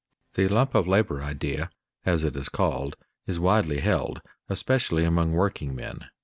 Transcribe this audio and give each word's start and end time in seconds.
_The 0.33 0.47
"lump 0.47 0.73
of 0.73 0.87
labor" 0.87 1.21
idea, 1.21 1.69
as 2.07 2.23
it 2.23 2.35
is 2.35 2.49
called, 2.49 2.95
is 3.27 3.39
widely 3.39 3.81
held, 3.81 4.19
especially 4.49 5.03
among 5.05 5.31
workingmen. 5.33 6.05